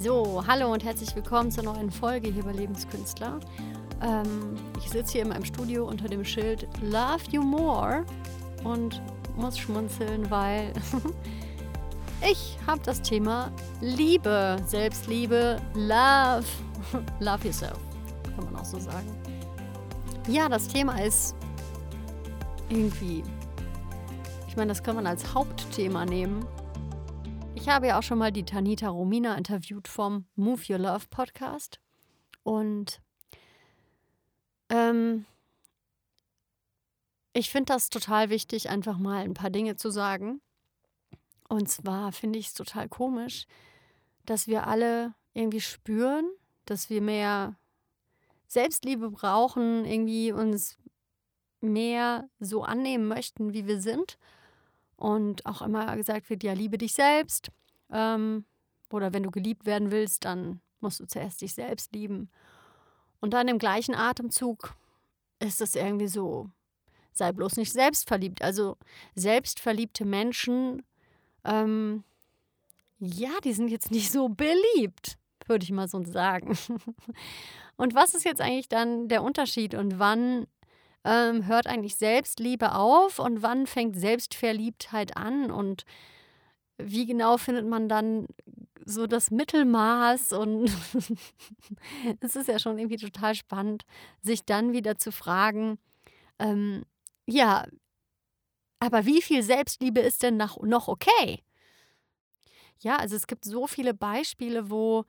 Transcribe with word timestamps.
So, 0.00 0.44
hallo 0.46 0.72
und 0.72 0.84
herzlich 0.84 1.12
willkommen 1.16 1.50
zur 1.50 1.64
neuen 1.64 1.90
Folge 1.90 2.28
hier 2.28 2.44
bei 2.44 2.52
Lebenskünstler. 2.52 3.40
Ähm, 4.00 4.54
ich 4.78 4.88
sitze 4.90 5.14
hier 5.14 5.22
in 5.22 5.28
meinem 5.30 5.44
Studio 5.44 5.88
unter 5.88 6.06
dem 6.06 6.24
Schild 6.24 6.68
Love 6.82 7.24
You 7.32 7.42
More 7.42 8.04
und 8.62 9.02
muss 9.34 9.58
schmunzeln, 9.58 10.30
weil 10.30 10.72
ich 12.30 12.56
habe 12.64 12.80
das 12.84 13.02
Thema 13.02 13.50
Liebe, 13.80 14.58
Selbstliebe, 14.68 15.60
Love, 15.74 16.46
Love 17.18 17.46
Yourself, 17.48 17.80
kann 18.36 18.44
man 18.44 18.54
auch 18.54 18.64
so 18.64 18.78
sagen. 18.78 19.08
Ja, 20.28 20.48
das 20.48 20.68
Thema 20.68 21.02
ist 21.02 21.34
irgendwie, 22.68 23.24
ich 24.46 24.56
meine, 24.56 24.68
das 24.68 24.80
kann 24.80 24.94
man 24.94 25.08
als 25.08 25.34
Hauptthema 25.34 26.04
nehmen 26.04 26.46
ich 27.60 27.68
habe 27.68 27.88
ja 27.88 27.98
auch 27.98 28.04
schon 28.04 28.18
mal 28.18 28.30
die 28.30 28.44
Tanita 28.44 28.88
Romina 28.88 29.34
interviewt 29.34 29.88
vom 29.88 30.26
Move 30.36 30.62
Your 30.70 30.78
Love 30.78 31.06
Podcast. 31.10 31.80
Und 32.44 33.00
ähm, 34.68 35.26
ich 37.32 37.50
finde 37.50 37.72
das 37.72 37.90
total 37.90 38.30
wichtig, 38.30 38.70
einfach 38.70 38.96
mal 38.96 39.24
ein 39.24 39.34
paar 39.34 39.50
Dinge 39.50 39.74
zu 39.74 39.90
sagen. 39.90 40.40
Und 41.48 41.68
zwar 41.68 42.12
finde 42.12 42.38
ich 42.38 42.46
es 42.46 42.54
total 42.54 42.88
komisch, 42.88 43.46
dass 44.24 44.46
wir 44.46 44.68
alle 44.68 45.14
irgendwie 45.34 45.60
spüren, 45.60 46.30
dass 46.64 46.90
wir 46.90 47.02
mehr 47.02 47.56
Selbstliebe 48.46 49.10
brauchen, 49.10 49.84
irgendwie 49.84 50.30
uns 50.30 50.78
mehr 51.60 52.28
so 52.38 52.62
annehmen 52.62 53.08
möchten, 53.08 53.52
wie 53.52 53.66
wir 53.66 53.80
sind 53.80 54.16
und 54.98 55.46
auch 55.46 55.62
immer 55.62 55.96
gesagt 55.96 56.28
wird, 56.28 56.42
ja, 56.42 56.52
liebe 56.52 56.76
dich 56.76 56.92
selbst. 56.92 57.50
Ähm, 57.90 58.44
oder 58.90 59.12
wenn 59.12 59.22
du 59.22 59.30
geliebt 59.30 59.64
werden 59.64 59.90
willst, 59.90 60.24
dann 60.24 60.60
musst 60.80 61.00
du 61.00 61.06
zuerst 61.06 61.40
dich 61.40 61.54
selbst 61.54 61.92
lieben. 61.92 62.30
Und 63.20 63.32
dann 63.32 63.48
im 63.48 63.58
gleichen 63.58 63.94
Atemzug 63.94 64.74
ist 65.38 65.60
es 65.60 65.76
irgendwie 65.76 66.08
so, 66.08 66.50
sei 67.12 67.32
bloß 67.32 67.56
nicht 67.56 67.72
selbstverliebt. 67.72 68.42
Also 68.42 68.76
selbstverliebte 69.14 70.04
Menschen, 70.04 70.82
ähm, 71.44 72.02
ja, 72.98 73.30
die 73.44 73.52
sind 73.52 73.68
jetzt 73.68 73.92
nicht 73.92 74.10
so 74.10 74.28
beliebt, 74.28 75.16
würde 75.46 75.62
ich 75.62 75.70
mal 75.70 75.88
so 75.88 76.02
sagen. 76.04 76.58
Und 77.76 77.94
was 77.94 78.14
ist 78.14 78.24
jetzt 78.24 78.40
eigentlich 78.40 78.68
dann 78.68 79.06
der 79.06 79.22
Unterschied 79.22 79.76
und 79.76 80.00
wann 80.00 80.48
ähm, 81.04 81.46
hört 81.46 81.66
eigentlich 81.66 81.96
Selbstliebe 81.96 82.74
auf 82.74 83.18
und 83.18 83.42
wann 83.42 83.66
fängt 83.66 83.96
Selbstverliebtheit 83.98 85.16
an 85.16 85.50
und 85.50 85.84
wie 86.78 87.06
genau 87.06 87.38
findet 87.38 87.66
man 87.66 87.88
dann 87.88 88.26
so 88.84 89.06
das 89.06 89.30
Mittelmaß 89.30 90.32
und 90.32 90.70
es 92.20 92.36
ist 92.36 92.48
ja 92.48 92.58
schon 92.58 92.78
irgendwie 92.78 92.96
total 92.96 93.34
spannend, 93.34 93.84
sich 94.22 94.44
dann 94.44 94.72
wieder 94.72 94.96
zu 94.96 95.12
fragen, 95.12 95.78
ähm, 96.38 96.84
ja, 97.26 97.66
aber 98.80 99.06
wie 99.06 99.20
viel 99.22 99.42
Selbstliebe 99.42 100.00
ist 100.00 100.22
denn 100.22 100.36
noch 100.36 100.88
okay? 100.88 101.42
Ja, 102.80 102.96
also 102.96 103.16
es 103.16 103.26
gibt 103.26 103.44
so 103.44 103.66
viele 103.66 103.92
Beispiele, 103.92 104.70
wo 104.70 105.04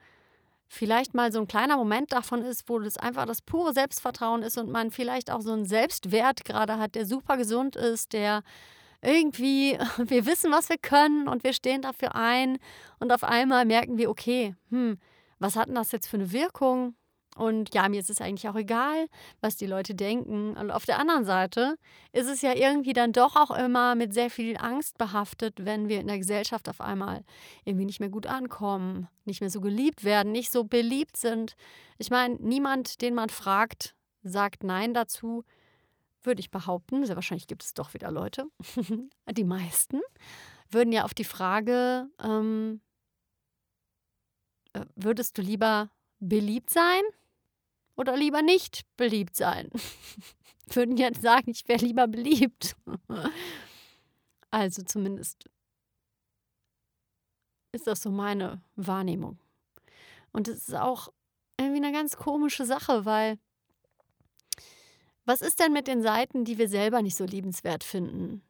vielleicht 0.69 1.15
mal 1.15 1.31
so 1.31 1.39
ein 1.39 1.47
kleiner 1.47 1.75
Moment 1.75 2.13
davon 2.13 2.43
ist, 2.43 2.69
wo 2.69 2.79
das 2.79 2.95
einfach 2.95 3.25
das 3.25 3.41
pure 3.41 3.73
Selbstvertrauen 3.73 4.43
ist 4.43 4.57
und 4.57 4.69
man 4.69 4.91
vielleicht 4.91 5.31
auch 5.31 5.41
so 5.41 5.51
einen 5.51 5.65
Selbstwert 5.65 6.45
gerade 6.45 6.77
hat, 6.77 6.95
der 6.95 7.07
super 7.07 7.37
gesund 7.37 7.75
ist, 7.75 8.13
der 8.13 8.43
irgendwie, 9.01 9.77
wir 9.97 10.25
wissen, 10.25 10.51
was 10.51 10.69
wir 10.69 10.77
können 10.77 11.27
und 11.27 11.43
wir 11.43 11.53
stehen 11.53 11.81
dafür 11.81 12.15
ein 12.15 12.59
und 12.99 13.11
auf 13.11 13.23
einmal 13.23 13.65
merken 13.65 13.97
wir, 13.97 14.09
okay, 14.09 14.55
hm, 14.69 14.99
was 15.39 15.55
hat 15.55 15.69
denn 15.69 15.75
das 15.75 15.91
jetzt 15.91 16.07
für 16.07 16.17
eine 16.17 16.31
Wirkung? 16.31 16.95
Und 17.39 17.73
ja, 17.73 17.87
mir 17.87 18.01
ist 18.01 18.09
es 18.09 18.19
eigentlich 18.19 18.49
auch 18.49 18.55
egal, 18.55 19.07
was 19.39 19.55
die 19.55 19.65
Leute 19.65 19.95
denken. 19.95 20.57
Und 20.57 20.71
auf 20.71 20.85
der 20.85 20.99
anderen 20.99 21.23
Seite 21.23 21.77
ist 22.11 22.27
es 22.27 22.41
ja 22.41 22.53
irgendwie 22.53 22.91
dann 22.91 23.13
doch 23.13 23.37
auch 23.37 23.51
immer 23.51 23.95
mit 23.95 24.13
sehr 24.13 24.29
viel 24.29 24.57
Angst 24.57 24.97
behaftet, 24.97 25.53
wenn 25.63 25.87
wir 25.87 26.01
in 26.01 26.07
der 26.07 26.17
Gesellschaft 26.17 26.67
auf 26.67 26.81
einmal 26.81 27.23
irgendwie 27.63 27.85
nicht 27.85 28.01
mehr 28.01 28.09
gut 28.09 28.27
ankommen, 28.27 29.07
nicht 29.23 29.39
mehr 29.39 29.49
so 29.49 29.61
geliebt 29.61 30.03
werden, 30.03 30.33
nicht 30.33 30.51
so 30.51 30.65
beliebt 30.65 31.15
sind. 31.15 31.55
Ich 31.97 32.09
meine, 32.09 32.35
niemand, 32.41 33.01
den 33.01 33.15
man 33.15 33.29
fragt, 33.29 33.95
sagt 34.21 34.65
Nein 34.65 34.93
dazu, 34.93 35.45
würde 36.21 36.41
ich 36.41 36.51
behaupten. 36.51 37.05
Sehr 37.05 37.15
wahrscheinlich 37.15 37.47
gibt 37.47 37.63
es 37.63 37.73
doch 37.73 37.93
wieder 37.93 38.11
Leute. 38.11 38.47
die 39.31 39.45
meisten 39.45 40.01
würden 40.69 40.91
ja 40.91 41.05
auf 41.05 41.13
die 41.13 41.23
Frage, 41.23 42.09
ähm, 42.21 42.81
äh, 44.73 44.83
würdest 44.97 45.37
du 45.37 45.41
lieber 45.41 45.89
beliebt 46.19 46.69
sein 46.69 47.01
oder 47.99 48.15
lieber 48.15 48.41
nicht 48.41 48.85
beliebt 48.95 49.35
sein? 49.35 49.69
Würden 50.67 50.95
jetzt 50.95 51.21
sagen, 51.21 51.51
ich 51.51 51.67
wäre 51.67 51.85
lieber 51.85 52.07
beliebt. 52.07 52.77
also 54.51 54.83
zumindest 54.83 55.49
ist 57.73 57.87
das 57.87 58.01
so 58.01 58.09
meine 58.09 58.61
Wahrnehmung. 58.77 59.37
Und 60.31 60.47
es 60.47 60.69
ist 60.69 60.75
auch 60.75 61.11
irgendwie 61.59 61.83
eine 61.83 61.91
ganz 61.91 62.15
komische 62.15 62.65
Sache, 62.65 63.03
weil 63.03 63.37
was 65.25 65.41
ist 65.41 65.59
denn 65.59 65.73
mit 65.73 65.87
den 65.87 66.01
Seiten, 66.01 66.45
die 66.45 66.57
wir 66.57 66.69
selber 66.69 67.01
nicht 67.01 67.17
so 67.17 67.25
liebenswert 67.25 67.83
finden? 67.83 68.41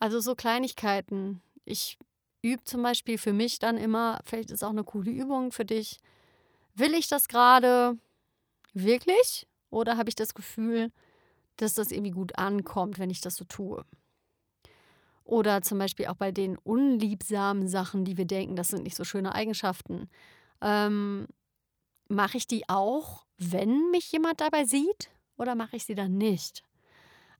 Also 0.00 0.18
so 0.18 0.34
Kleinigkeiten. 0.34 1.42
Ich 1.64 1.96
übe 2.42 2.64
zum 2.64 2.82
Beispiel 2.82 3.18
für 3.18 3.32
mich 3.32 3.60
dann 3.60 3.76
immer, 3.76 4.18
vielleicht 4.24 4.50
ist 4.50 4.64
auch 4.64 4.70
eine 4.70 4.84
coole 4.84 5.12
Übung 5.12 5.52
für 5.52 5.64
dich. 5.64 5.98
Will 6.74 6.94
ich 6.94 7.06
das 7.06 7.28
gerade? 7.28 7.96
Wirklich? 8.72 9.46
Oder 9.70 9.96
habe 9.96 10.08
ich 10.08 10.14
das 10.14 10.34
Gefühl, 10.34 10.90
dass 11.56 11.74
das 11.74 11.90
irgendwie 11.90 12.10
gut 12.10 12.38
ankommt, 12.38 12.98
wenn 12.98 13.10
ich 13.10 13.20
das 13.20 13.36
so 13.36 13.44
tue? 13.44 13.84
Oder 15.24 15.62
zum 15.62 15.78
Beispiel 15.78 16.06
auch 16.06 16.16
bei 16.16 16.32
den 16.32 16.58
unliebsamen 16.58 17.68
Sachen, 17.68 18.04
die 18.04 18.16
wir 18.16 18.24
denken, 18.24 18.56
das 18.56 18.68
sind 18.68 18.82
nicht 18.82 18.96
so 18.96 19.04
schöne 19.04 19.34
Eigenschaften. 19.34 20.08
Ähm, 20.60 21.28
mache 22.08 22.36
ich 22.36 22.46
die 22.46 22.68
auch, 22.68 23.26
wenn 23.38 23.90
mich 23.90 24.10
jemand 24.10 24.40
dabei 24.40 24.64
sieht? 24.64 25.10
Oder 25.36 25.54
mache 25.54 25.76
ich 25.76 25.84
sie 25.84 25.94
dann 25.94 26.18
nicht? 26.18 26.64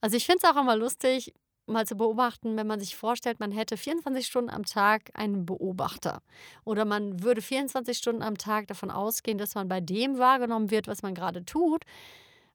Also 0.01 0.17
ich 0.17 0.25
finde 0.25 0.41
es 0.43 0.49
auch 0.49 0.61
immer 0.61 0.77
lustig, 0.77 1.35
mal 1.73 1.87
zu 1.87 1.97
beobachten, 1.97 2.57
wenn 2.57 2.67
man 2.67 2.81
sich 2.81 2.97
vorstellt, 2.97 3.41
man 3.41 3.53
hätte 3.53 3.77
24 3.77 4.27
Stunden 4.27 4.51
am 4.51 4.65
Tag 4.65 5.11
einen 5.15 5.47
Beobachter. 5.47 6.23
Oder 6.65 6.85
man 6.85 7.23
würde 7.23 7.43
24 7.43 7.97
Stunden 7.97 8.23
am 8.23 8.37
Tag 8.37 8.67
davon 8.69 8.91
ausgehen, 8.91 9.39
dass 9.39 9.55
man 9.55 9.69
bei 9.69 9.81
dem 9.81 10.19
wahrgenommen 10.19 10.71
wird, 10.71 10.87
was 10.87 11.03
man 11.03 11.15
gerade 11.15 11.45
tut. 11.45 11.85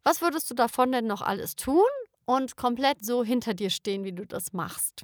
Was 0.04 0.22
würdest 0.22 0.50
du 0.50 0.54
davon 0.54 0.92
denn 0.92 1.08
noch 1.08 1.22
alles 1.22 1.56
tun 1.56 1.84
und 2.26 2.56
komplett 2.58 3.04
so 3.04 3.24
hinter 3.24 3.54
dir 3.54 3.70
stehen, 3.70 4.04
wie 4.04 4.14
du 4.14 4.26
das 4.26 4.54
machst? 4.54 5.04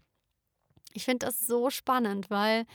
Ich 0.94 1.06
finde 1.06 1.26
das 1.26 1.40
so 1.40 1.70
spannend, 1.70 2.30
weil 2.30 2.66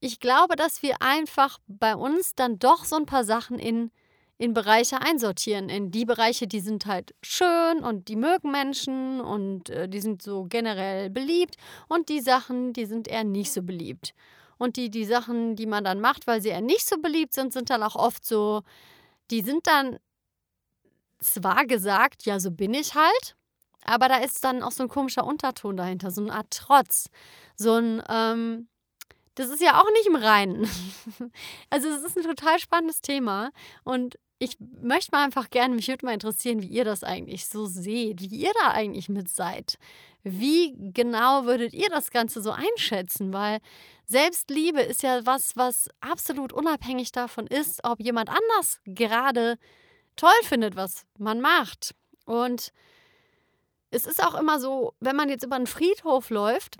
ich 0.00 0.20
glaube, 0.20 0.56
dass 0.56 0.82
wir 0.82 1.02
einfach 1.02 1.58
bei 1.66 1.94
uns 1.94 2.34
dann 2.34 2.58
doch 2.58 2.84
so 2.84 2.96
ein 2.96 3.06
paar 3.06 3.24
Sachen 3.24 3.58
in 3.58 3.90
in 4.38 4.54
Bereiche 4.54 5.02
einsortieren. 5.02 5.68
In 5.68 5.90
die 5.90 6.04
Bereiche, 6.04 6.46
die 6.46 6.60
sind 6.60 6.86
halt 6.86 7.14
schön 7.22 7.80
und 7.82 8.08
die 8.08 8.16
mögen 8.16 8.52
Menschen 8.52 9.20
und 9.20 9.68
äh, 9.68 9.88
die 9.88 10.00
sind 10.00 10.22
so 10.22 10.44
generell 10.44 11.10
beliebt. 11.10 11.56
Und 11.88 12.08
die 12.08 12.20
Sachen, 12.20 12.72
die 12.72 12.86
sind 12.86 13.08
eher 13.08 13.24
nicht 13.24 13.52
so 13.52 13.62
beliebt. 13.62 14.14
Und 14.56 14.76
die, 14.76 14.90
die 14.90 15.04
Sachen, 15.04 15.56
die 15.56 15.66
man 15.66 15.84
dann 15.84 16.00
macht, 16.00 16.26
weil 16.26 16.40
sie 16.40 16.48
eher 16.48 16.60
nicht 16.60 16.86
so 16.88 16.98
beliebt 16.98 17.34
sind, 17.34 17.52
sind 17.52 17.70
dann 17.70 17.82
auch 17.82 17.96
oft 17.96 18.24
so, 18.24 18.62
die 19.30 19.42
sind 19.42 19.66
dann 19.66 19.98
zwar 21.20 21.66
gesagt, 21.66 22.24
ja, 22.24 22.38
so 22.38 22.50
bin 22.50 22.74
ich 22.74 22.94
halt, 22.94 23.36
aber 23.84 24.08
da 24.08 24.16
ist 24.18 24.44
dann 24.44 24.62
auch 24.62 24.72
so 24.72 24.84
ein 24.84 24.88
komischer 24.88 25.24
Unterton 25.24 25.76
dahinter, 25.76 26.10
so 26.10 26.22
eine 26.22 26.32
Art 26.32 26.50
Trotz, 26.50 27.08
so 27.56 27.74
ein, 27.74 28.02
ähm, 28.08 28.68
das 29.38 29.50
ist 29.50 29.62
ja 29.62 29.80
auch 29.80 29.90
nicht 29.92 30.06
im 30.06 30.16
Reinen. 30.16 30.68
Also 31.70 31.88
es 31.88 32.02
ist 32.02 32.16
ein 32.16 32.24
total 32.24 32.58
spannendes 32.58 33.00
Thema 33.00 33.50
und 33.84 34.18
ich 34.38 34.56
möchte 34.60 35.10
mal 35.12 35.24
einfach 35.24 35.50
gerne, 35.50 35.74
mich 35.74 35.88
würde 35.88 36.06
mal 36.06 36.14
interessieren, 36.14 36.62
wie 36.62 36.68
ihr 36.68 36.84
das 36.84 37.02
eigentlich 37.02 37.46
so 37.46 37.66
seht, 37.66 38.20
wie 38.20 38.26
ihr 38.26 38.52
da 38.62 38.70
eigentlich 38.70 39.08
mit 39.08 39.28
seid. 39.28 39.78
Wie 40.22 40.74
genau 40.92 41.44
würdet 41.44 41.72
ihr 41.72 41.88
das 41.88 42.10
Ganze 42.10 42.40
so 42.40 42.52
einschätzen? 42.52 43.32
Weil 43.32 43.58
Selbstliebe 44.06 44.80
ist 44.80 45.02
ja 45.02 45.24
was, 45.26 45.56
was 45.56 45.88
absolut 46.00 46.52
unabhängig 46.52 47.10
davon 47.12 47.46
ist, 47.46 47.82
ob 47.84 48.00
jemand 48.00 48.30
anders 48.30 48.80
gerade 48.84 49.58
toll 50.16 50.30
findet, 50.44 50.76
was 50.76 51.04
man 51.18 51.40
macht. 51.40 51.94
Und 52.24 52.72
es 53.90 54.06
ist 54.06 54.22
auch 54.22 54.34
immer 54.34 54.60
so, 54.60 54.94
wenn 55.00 55.16
man 55.16 55.28
jetzt 55.28 55.44
über 55.44 55.56
einen 55.56 55.66
Friedhof 55.66 56.30
läuft, 56.30 56.76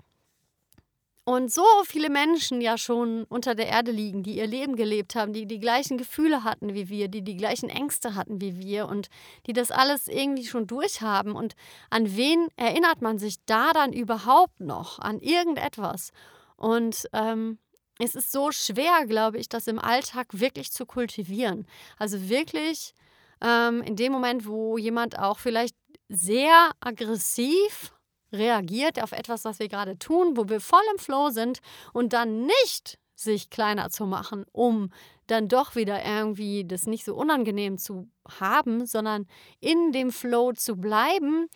und 1.29 1.53
so 1.53 1.63
viele 1.85 2.09
Menschen 2.09 2.59
ja 2.59 2.75
schon 2.75 3.23
unter 3.25 3.53
der 3.53 3.67
Erde 3.67 3.91
liegen, 3.91 4.23
die 4.23 4.37
ihr 4.37 4.47
Leben 4.47 4.75
gelebt 4.75 5.13
haben, 5.13 5.31
die 5.31 5.45
die 5.45 5.59
gleichen 5.59 5.99
Gefühle 5.99 6.43
hatten 6.43 6.73
wie 6.73 6.89
wir, 6.89 7.07
die 7.07 7.21
die 7.21 7.37
gleichen 7.37 7.69
Ängste 7.69 8.15
hatten 8.15 8.41
wie 8.41 8.57
wir 8.57 8.87
und 8.87 9.09
die 9.45 9.53
das 9.53 9.69
alles 9.69 10.07
irgendwie 10.07 10.47
schon 10.47 10.65
durchhaben. 10.65 11.33
Und 11.33 11.53
an 11.91 12.17
wen 12.17 12.47
erinnert 12.55 13.03
man 13.03 13.19
sich 13.19 13.35
da 13.45 13.73
dann 13.73 13.93
überhaupt 13.93 14.59
noch? 14.59 14.97
An 14.97 15.19
irgendetwas. 15.19 16.13
Und 16.57 17.07
ähm, 17.13 17.59
es 17.99 18.15
ist 18.15 18.31
so 18.31 18.51
schwer, 18.51 19.05
glaube 19.05 19.37
ich, 19.37 19.47
das 19.49 19.67
im 19.67 19.77
Alltag 19.77 20.29
wirklich 20.31 20.71
zu 20.71 20.87
kultivieren. 20.87 21.67
Also 21.99 22.27
wirklich 22.27 22.95
ähm, 23.41 23.83
in 23.83 23.95
dem 23.95 24.13
Moment, 24.13 24.47
wo 24.47 24.79
jemand 24.79 25.19
auch 25.19 25.37
vielleicht 25.37 25.75
sehr 26.07 26.71
aggressiv 26.79 27.93
reagiert 28.31 29.01
auf 29.01 29.11
etwas, 29.11 29.45
was 29.45 29.59
wir 29.59 29.67
gerade 29.67 29.97
tun, 29.97 30.37
wo 30.37 30.49
wir 30.49 30.61
voll 30.61 30.83
im 30.93 30.99
Flow 30.99 31.29
sind 31.29 31.59
und 31.93 32.13
dann 32.13 32.45
nicht 32.45 32.99
sich 33.15 33.49
kleiner 33.49 33.89
zu 33.89 34.05
machen, 34.05 34.45
um 34.51 34.91
dann 35.27 35.47
doch 35.47 35.75
wieder 35.75 36.03
irgendwie 36.05 36.65
das 36.65 36.87
nicht 36.87 37.05
so 37.05 37.15
unangenehm 37.15 37.77
zu 37.77 38.09
haben, 38.39 38.85
sondern 38.85 39.27
in 39.59 39.91
dem 39.91 40.11
Flow 40.11 40.53
zu 40.53 40.77
bleiben 40.77 41.47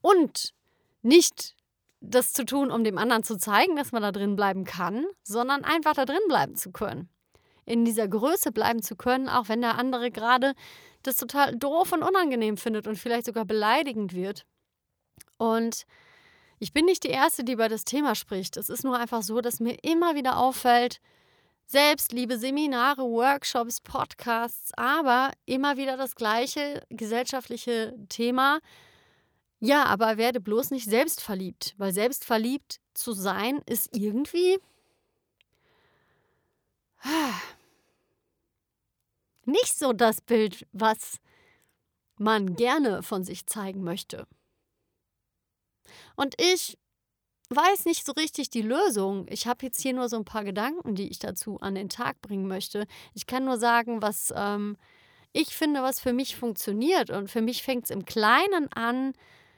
und 0.00 0.52
nicht 1.02 1.54
das 2.00 2.32
zu 2.32 2.44
tun, 2.44 2.70
um 2.70 2.82
dem 2.84 2.98
anderen 2.98 3.22
zu 3.22 3.38
zeigen, 3.38 3.76
dass 3.76 3.92
man 3.92 4.02
da 4.02 4.10
drin 4.10 4.36
bleiben 4.36 4.64
kann, 4.64 5.06
sondern 5.22 5.64
einfach 5.64 5.94
da 5.94 6.04
drin 6.04 6.18
bleiben 6.28 6.56
zu 6.56 6.72
können. 6.72 7.08
In 7.64 7.84
dieser 7.84 8.08
Größe 8.08 8.50
bleiben 8.50 8.82
zu 8.82 8.96
können, 8.96 9.28
auch 9.28 9.48
wenn 9.48 9.60
der 9.60 9.78
andere 9.78 10.10
gerade 10.10 10.54
das 11.04 11.16
total 11.16 11.56
doof 11.56 11.92
und 11.92 12.02
unangenehm 12.02 12.56
findet 12.56 12.88
und 12.88 12.96
vielleicht 12.96 13.26
sogar 13.26 13.44
beleidigend 13.44 14.14
wird. 14.14 14.44
Und 15.36 15.84
ich 16.62 16.72
bin 16.72 16.84
nicht 16.84 17.02
die 17.02 17.08
Erste, 17.08 17.42
die 17.42 17.54
über 17.54 17.68
das 17.68 17.82
Thema 17.82 18.14
spricht. 18.14 18.56
Es 18.56 18.68
ist 18.68 18.84
nur 18.84 18.96
einfach 18.96 19.22
so, 19.22 19.40
dass 19.40 19.58
mir 19.58 19.82
immer 19.82 20.14
wieder 20.14 20.36
auffällt, 20.38 21.00
Selbstliebe, 21.66 22.38
Seminare, 22.38 23.02
Workshops, 23.02 23.80
Podcasts, 23.80 24.70
aber 24.76 25.32
immer 25.44 25.76
wieder 25.76 25.96
das 25.96 26.14
gleiche 26.14 26.86
gesellschaftliche 26.88 27.96
Thema. 28.08 28.60
Ja, 29.58 29.86
aber 29.86 30.18
werde 30.18 30.40
bloß 30.40 30.70
nicht 30.70 30.88
selbstverliebt, 30.88 31.74
weil 31.78 31.92
selbstverliebt 31.92 32.78
zu 32.94 33.12
sein 33.12 33.60
ist 33.66 33.88
irgendwie 33.96 34.60
nicht 39.46 39.76
so 39.76 39.92
das 39.92 40.20
Bild, 40.20 40.64
was 40.70 41.18
man 42.18 42.54
gerne 42.54 43.02
von 43.02 43.24
sich 43.24 43.46
zeigen 43.46 43.82
möchte. 43.82 44.28
Und 46.16 46.34
ich 46.40 46.78
weiß 47.50 47.84
nicht 47.84 48.06
so 48.06 48.12
richtig 48.12 48.50
die 48.50 48.62
Lösung. 48.62 49.26
Ich 49.28 49.46
habe 49.46 49.66
jetzt 49.66 49.80
hier 49.80 49.92
nur 49.92 50.08
so 50.08 50.16
ein 50.16 50.24
paar 50.24 50.44
Gedanken, 50.44 50.94
die 50.94 51.08
ich 51.08 51.18
dazu 51.18 51.58
an 51.60 51.74
den 51.74 51.88
Tag 51.88 52.20
bringen 52.22 52.48
möchte. 52.48 52.86
Ich 53.14 53.26
kann 53.26 53.44
nur 53.44 53.58
sagen, 53.58 54.02
was 54.02 54.32
ähm, 54.34 54.76
ich 55.32 55.54
finde, 55.54 55.82
was 55.82 56.00
für 56.00 56.12
mich 56.12 56.36
funktioniert. 56.36 57.10
Und 57.10 57.30
für 57.30 57.42
mich 57.42 57.62
fängt 57.62 57.84
es 57.84 57.90
im 57.90 58.04
Kleinen 58.04 58.72
an, 58.72 59.12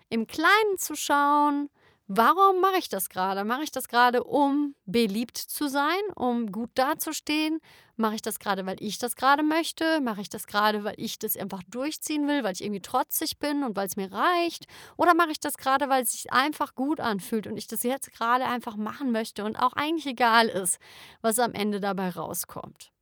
im 0.08 0.26
Kleinen 0.26 0.78
zu 0.78 0.94
schauen, 0.96 1.68
Warum 2.06 2.60
mache 2.60 2.76
ich 2.76 2.90
das 2.90 3.08
gerade? 3.08 3.44
Mache 3.44 3.62
ich 3.62 3.70
das 3.70 3.88
gerade, 3.88 4.24
um 4.24 4.74
beliebt 4.84 5.38
zu 5.38 5.68
sein, 5.68 6.00
um 6.14 6.52
gut 6.52 6.68
dazustehen? 6.74 7.60
Mache 7.96 8.16
ich 8.16 8.22
das 8.22 8.38
gerade, 8.38 8.66
weil 8.66 8.76
ich 8.80 8.98
das 8.98 9.16
gerade 9.16 9.42
möchte? 9.42 10.02
Mache 10.02 10.20
ich 10.20 10.28
das 10.28 10.46
gerade, 10.46 10.84
weil 10.84 10.94
ich 10.98 11.18
das 11.18 11.34
einfach 11.34 11.62
durchziehen 11.66 12.28
will, 12.28 12.44
weil 12.44 12.52
ich 12.52 12.62
irgendwie 12.62 12.82
trotzig 12.82 13.38
bin 13.38 13.64
und 13.64 13.74
weil 13.74 13.86
es 13.86 13.96
mir 13.96 14.12
reicht? 14.12 14.66
Oder 14.98 15.14
mache 15.14 15.30
ich 15.30 15.40
das 15.40 15.56
gerade, 15.56 15.88
weil 15.88 16.02
es 16.02 16.12
sich 16.12 16.30
einfach 16.30 16.74
gut 16.74 17.00
anfühlt 17.00 17.46
und 17.46 17.56
ich 17.56 17.68
das 17.68 17.82
jetzt 17.82 18.12
gerade 18.12 18.44
einfach 18.44 18.76
machen 18.76 19.10
möchte 19.10 19.42
und 19.42 19.56
auch 19.56 19.72
eigentlich 19.72 20.06
egal 20.06 20.48
ist, 20.48 20.78
was 21.22 21.38
am 21.38 21.54
Ende 21.54 21.80
dabei 21.80 22.10
rauskommt? 22.10 22.92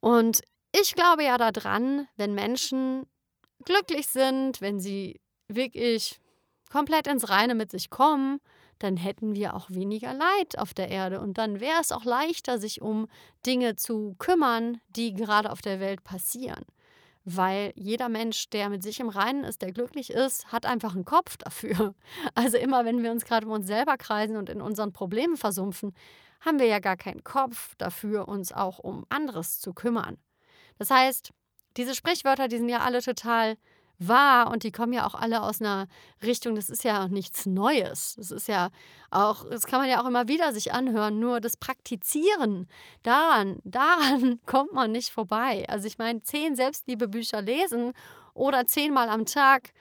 Und 0.00 0.42
ich 0.72 0.96
glaube 0.96 1.22
ja 1.22 1.38
daran, 1.38 2.08
wenn 2.16 2.34
Menschen 2.34 3.06
glücklich 3.64 4.08
sind, 4.08 4.60
wenn 4.60 4.80
sie 4.80 5.20
wirklich 5.46 6.20
komplett 6.70 7.06
ins 7.06 7.28
Reine 7.28 7.54
mit 7.54 7.70
sich 7.70 7.90
kommen, 7.90 8.40
dann 8.78 8.96
hätten 8.96 9.34
wir 9.34 9.54
auch 9.54 9.70
weniger 9.70 10.12
Leid 10.12 10.58
auf 10.58 10.74
der 10.74 10.88
Erde 10.88 11.20
und 11.20 11.38
dann 11.38 11.60
wäre 11.60 11.80
es 11.80 11.92
auch 11.92 12.04
leichter, 12.04 12.58
sich 12.58 12.82
um 12.82 13.08
Dinge 13.44 13.76
zu 13.76 14.14
kümmern, 14.18 14.80
die 14.90 15.14
gerade 15.14 15.50
auf 15.50 15.62
der 15.62 15.80
Welt 15.80 16.04
passieren. 16.04 16.64
Weil 17.24 17.72
jeder 17.74 18.08
Mensch, 18.08 18.50
der 18.50 18.68
mit 18.68 18.82
sich 18.82 19.00
im 19.00 19.08
Reinen 19.08 19.42
ist, 19.42 19.62
der 19.62 19.72
glücklich 19.72 20.10
ist, 20.10 20.52
hat 20.52 20.64
einfach 20.64 20.94
einen 20.94 21.04
Kopf 21.04 21.36
dafür. 21.36 21.94
Also 22.34 22.56
immer, 22.56 22.84
wenn 22.84 23.02
wir 23.02 23.10
uns 23.10 23.24
gerade 23.24 23.46
um 23.46 23.52
uns 23.52 23.66
selber 23.66 23.96
kreisen 23.96 24.36
und 24.36 24.48
in 24.48 24.60
unseren 24.60 24.92
Problemen 24.92 25.36
versumpfen, 25.36 25.92
haben 26.40 26.60
wir 26.60 26.66
ja 26.66 26.78
gar 26.78 26.96
keinen 26.96 27.24
Kopf 27.24 27.74
dafür, 27.78 28.28
uns 28.28 28.52
auch 28.52 28.78
um 28.78 29.04
anderes 29.08 29.58
zu 29.58 29.72
kümmern. 29.72 30.18
Das 30.78 30.90
heißt, 30.90 31.32
diese 31.76 31.94
Sprichwörter, 31.94 32.46
die 32.48 32.58
sind 32.58 32.68
ja 32.68 32.80
alle 32.80 33.02
total 33.02 33.56
wahr 33.98 34.50
und 34.50 34.62
die 34.62 34.72
kommen 34.72 34.92
ja 34.92 35.06
auch 35.06 35.14
alle 35.14 35.42
aus 35.42 35.60
einer 35.60 35.86
Richtung, 36.22 36.54
das 36.54 36.70
ist 36.70 36.84
ja 36.84 37.04
auch 37.04 37.08
nichts 37.08 37.46
Neues. 37.46 38.14
Das 38.16 38.30
ist 38.30 38.48
ja 38.48 38.70
auch, 39.10 39.48
das 39.48 39.66
kann 39.66 39.80
man 39.80 39.88
ja 39.88 40.02
auch 40.02 40.06
immer 40.06 40.28
wieder 40.28 40.52
sich 40.52 40.72
anhören, 40.72 41.18
nur 41.18 41.40
das 41.40 41.56
Praktizieren, 41.56 42.68
daran, 43.02 43.60
daran 43.64 44.40
kommt 44.46 44.72
man 44.72 44.92
nicht 44.92 45.10
vorbei. 45.10 45.64
Also 45.68 45.86
ich 45.86 45.98
meine, 45.98 46.22
zehn 46.22 46.56
Selbstliebebücher 46.56 47.42
lesen 47.42 47.92
oder 48.34 48.66
zehnmal 48.66 49.08
am 49.08 49.26
Tag 49.26 49.72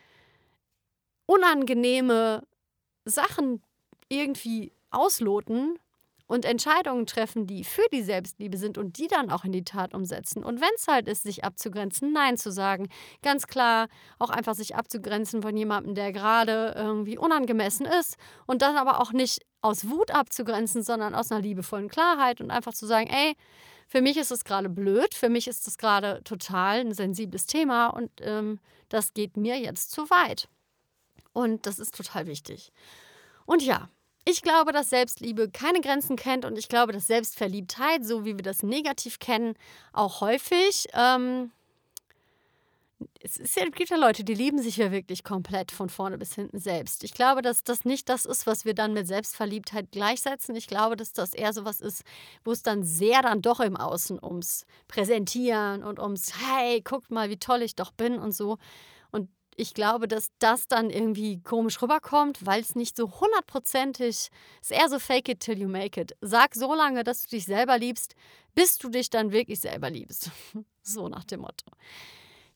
unangenehme 1.26 2.44
Sachen 3.04 3.62
irgendwie 4.10 4.72
ausloten, 4.92 5.78
und 6.27 6.45
Entscheidungen 6.45 7.06
treffen, 7.06 7.45
die 7.48 7.63
für 7.63 7.86
die 7.92 8.01
Selbstliebe 8.01 8.57
sind 8.57 8.77
und 8.77 8.98
die 8.98 9.07
dann 9.07 9.30
auch 9.30 9.44
in 9.44 9.51
die 9.51 9.63
Tat 9.63 9.94
umsetzen. 9.94 10.44
Und 10.44 10.62
wenn 10.62 10.69
es 10.75 10.88
halt 10.88 11.07
ist, 11.07 11.24
sich 11.24 11.44
abzugrenzen, 11.44 12.13
Nein 12.13 12.38
zu 12.38 12.51
sagen, 12.51 12.89
ganz 13.22 13.48
klar 13.48 13.88
auch 14.18 14.30
einfach 14.30 14.56
sich 14.56 14.75
abzugrenzen 14.75 15.42
von 15.42 15.56
jemandem, 15.56 15.94
der 15.95 16.12
gerade 16.12 16.74
irgendwie 16.75 17.18
unangemessen 17.18 17.86
ist 17.86 18.18
und 18.48 18.62
dann 18.62 18.77
aber 18.77 19.01
auch 19.01 19.12
nicht 19.12 19.45
aus 19.62 19.89
Wut 19.89 20.12
abzugrenzen, 20.12 20.83
sondern 20.83 21.16
aus 21.16 21.31
einer 21.31 21.42
liebevollen 21.42 21.89
Klarheit 21.89 22.42
und 22.42 22.51
einfach 22.51 22.74
zu 22.74 22.86
sagen, 22.86 23.07
ey, 23.07 23.36
für 23.88 24.01
mich 24.01 24.18
ist 24.18 24.31
es 24.31 24.44
gerade 24.44 24.69
blöd, 24.69 25.13
für 25.13 25.30
mich 25.30 25.48
ist 25.48 25.68
es 25.68 25.77
gerade 25.77 26.22
total 26.24 26.80
ein 26.80 26.94
sensibles 26.94 27.45
Thema 27.45 27.88
und 27.88 28.10
ähm, 28.22 28.60
das 28.89 29.13
geht 29.13 29.38
mir 29.38 29.60
jetzt 29.60 29.92
zu 29.92 30.10
weit. 30.10 30.50
Und 31.33 31.66
das 31.66 31.80
ist 31.80 31.95
total 31.95 32.27
wichtig. 32.27 32.72
Und 33.45 33.62
ja, 33.62 33.89
ich 34.25 34.42
glaube, 34.42 34.72
dass 34.72 34.89
Selbstliebe 34.89 35.50
keine 35.50 35.81
Grenzen 35.81 36.16
kennt 36.16 36.45
und 36.45 36.57
ich 36.57 36.68
glaube, 36.68 36.92
dass 36.92 37.07
Selbstverliebtheit, 37.07 38.04
so 38.04 38.25
wie 38.25 38.36
wir 38.36 38.44
das 38.44 38.63
negativ 38.63 39.19
kennen, 39.19 39.54
auch 39.94 40.19
häufig. 40.22 40.88
Ähm, 40.94 41.51
es, 43.20 43.38
ist 43.38 43.55
ja, 43.55 43.65
gibt 43.65 43.89
ja 43.89 43.98
Leute, 43.98 44.24
die 44.24 44.34
lieben 44.34 44.60
sich 44.62 44.77
ja 44.77 44.91
wirklich 44.91 45.24
komplett 45.24 45.72
von 45.72 45.89
vorne 45.89 46.17
bis 46.17 46.34
hinten 46.34 46.60
selbst. 46.60 47.03
Ich 47.03 47.13
glaube, 47.13 47.44
dass 47.44 47.63
das 47.63 47.86
nicht 47.86 48.10
das 48.10 48.25
ist, 48.25 48.48
was 48.48 48.65
wir 48.65 48.74
dann 48.74 48.94
mit 48.94 49.05
Selbstverliebtheit 49.05 49.91
gleichsetzen. 49.91 50.55
Ich 50.55 50.67
glaube, 50.67 50.96
dass 50.96 51.13
das 51.13 51.34
eher 51.34 51.53
so 51.53 51.63
was 51.63 51.79
ist, 51.79 52.03
wo 52.44 52.51
es 52.51 52.63
dann 52.63 52.84
sehr 52.84 53.22
dann 53.22 53.44
doch 53.44 53.60
im 53.60 53.77
Außen 53.77 54.24
ums 54.24 54.65
Präsentieren 54.88 55.84
und 55.84 56.00
ums, 56.00 56.34
hey, 56.39 56.82
guckt 56.82 57.12
mal, 57.12 57.29
wie 57.29 57.38
toll 57.38 57.62
ich 57.62 57.75
doch 57.75 57.91
bin 57.91 58.17
und 58.17 58.32
so 58.32 58.58
ich 59.56 59.74
glaube, 59.74 60.08
dass 60.08 60.28
das 60.40 60.68
dann 60.68 60.90
irgendwie 60.90 61.42
komisch 61.42 61.82
rüberkommt, 61.82 62.46
weil 62.46 62.62
es 62.62 62.76
nicht 62.76 62.96
so 62.98 63.20
hundertprozentig 63.20 64.30
ist. 64.62 64.72
eher 64.72 64.90
so 64.90 65.00
fake 65.00 65.30
it 65.30 65.40
till 65.40 65.58
you 65.58 65.68
make 65.68 66.00
it. 66.00 66.16
Sag 66.22 66.56
so 66.56 66.74
lange, 66.74 67.04
dass 67.04 67.24
du 67.24 67.30
dich 67.30 67.46
selber 67.46 67.78
liebst, 67.78 68.16
bis 68.54 68.78
du 68.78 68.90
dich 68.90 69.10
dann 69.10 69.32
wirklich 69.32 69.60
selber 69.62 69.90
liebst. 69.90 70.32
so 70.82 71.08
nach 71.08 71.24
dem 71.24 71.42
Motto. 71.42 71.72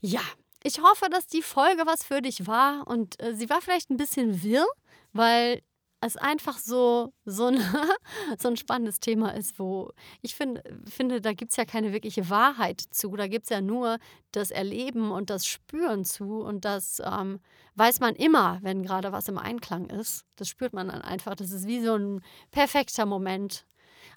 Ja, 0.02 0.22
ich 0.64 0.82
hoffe, 0.82 1.10
dass 1.10 1.28
die 1.28 1.42
Folge 1.42 1.84
was 1.86 2.04
für 2.04 2.22
dich 2.22 2.48
war 2.48 2.88
und 2.88 3.22
äh, 3.22 3.34
sie 3.34 3.50
war 3.50 3.62
vielleicht 3.62 3.90
ein 3.90 3.98
bisschen 3.98 4.44
wirr, 4.44 4.66
weil 5.14 5.62
es 6.02 6.16
einfach 6.18 6.58
so, 6.58 7.14
so, 7.26 7.48
ein, 7.48 7.58
so 8.40 8.48
ein 8.48 8.58
spannendes 8.58 9.00
Thema 9.00 9.36
ist, 9.36 9.60
wo 9.60 9.92
ich 10.22 10.36
find, 10.36 10.62
finde, 10.88 11.22
da 11.22 11.34
gibt 11.34 11.52
es 11.52 11.58
ja 11.58 11.66
keine 11.66 11.94
wirkliche 11.94 12.30
Wahrheit 12.30 12.82
zu. 12.82 13.16
Da 13.16 13.28
gibt 13.28 13.46
es 13.46 13.50
ja 13.50 13.62
nur 13.62 13.98
das 14.32 14.52
Erleben 14.52 15.12
und 15.12 15.30
das 15.30 15.46
Spüren 15.46 16.06
zu. 16.06 16.42
Und 16.42 16.66
das 16.66 17.02
ähm, 17.06 17.40
weiß 17.76 18.00
man 18.00 18.16
immer, 18.16 18.60
wenn 18.62 18.84
gerade 18.84 19.12
was 19.12 19.28
im 19.28 19.38
Einklang 19.38 19.90
ist. 19.90 20.26
Das 20.36 20.48
spürt 20.48 20.74
man 20.74 20.88
dann 20.88 21.02
einfach. 21.02 21.36
Das 21.36 21.52
ist 21.52 21.68
wie 21.68 21.82
so 21.82 21.96
ein 21.96 22.22
perfekter 22.52 23.06
Moment. 23.06 23.66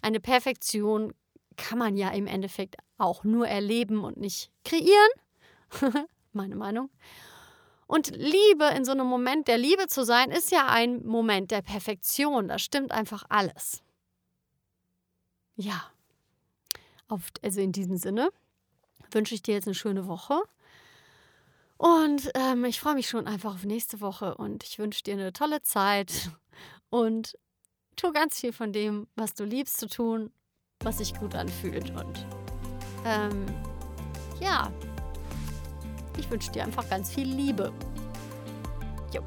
Eine 0.02 0.20
Perfektion 0.20 1.12
kann 1.56 1.78
man 1.78 1.96
ja 1.96 2.10
im 2.10 2.26
Endeffekt 2.26 2.76
auch 2.98 3.24
nur 3.24 3.48
erleben 3.48 4.04
und 4.04 4.16
nicht 4.16 4.50
kreieren. 4.64 5.10
Meine 6.32 6.56
Meinung. 6.56 6.90
Und 7.92 8.16
Liebe 8.16 8.64
in 8.74 8.86
so 8.86 8.92
einem 8.92 9.06
Moment 9.06 9.48
der 9.48 9.58
Liebe 9.58 9.86
zu 9.86 10.02
sein, 10.02 10.30
ist 10.30 10.50
ja 10.50 10.66
ein 10.66 11.04
Moment 11.04 11.50
der 11.50 11.60
Perfektion. 11.60 12.48
Da 12.48 12.58
stimmt 12.58 12.90
einfach 12.90 13.24
alles. 13.28 13.82
Ja. 15.56 15.90
Auf, 17.08 17.20
also 17.42 17.60
in 17.60 17.70
diesem 17.70 17.98
Sinne 17.98 18.30
wünsche 19.10 19.34
ich 19.34 19.42
dir 19.42 19.52
jetzt 19.52 19.66
eine 19.66 19.74
schöne 19.74 20.08
Woche. 20.08 20.40
Und 21.76 22.30
ähm, 22.32 22.64
ich 22.64 22.80
freue 22.80 22.94
mich 22.94 23.10
schon 23.10 23.26
einfach 23.26 23.56
auf 23.56 23.64
nächste 23.64 24.00
Woche 24.00 24.36
und 24.36 24.64
ich 24.64 24.78
wünsche 24.78 25.02
dir 25.02 25.12
eine 25.12 25.34
tolle 25.34 25.60
Zeit 25.60 26.30
und 26.88 27.36
tu 27.96 28.10
ganz 28.10 28.40
viel 28.40 28.54
von 28.54 28.72
dem, 28.72 29.06
was 29.16 29.34
du 29.34 29.44
liebst 29.44 29.76
zu 29.76 29.86
tun, 29.86 30.32
was 30.80 30.96
sich 30.96 31.12
gut 31.12 31.34
anfühlt. 31.34 31.90
Und 31.90 32.26
ähm, 33.04 33.44
ja, 34.40 34.72
ich 36.18 36.30
wünsche 36.30 36.50
dir 36.52 36.64
einfach 36.64 36.88
ganz 36.88 37.10
viel 37.10 37.26
Liebe. 37.26 37.72
Jo. 39.12 39.22